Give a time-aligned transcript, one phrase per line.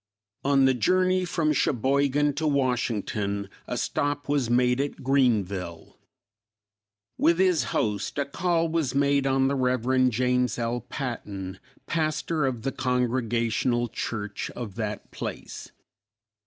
[0.43, 5.99] On the journey from Cheboygan to Washington, a stop was made at Greenville.
[7.19, 10.09] With his host, a call was made on the Rev.
[10.09, 10.81] James L.
[10.89, 15.71] Patton, pastor of the Congregational Church of that place.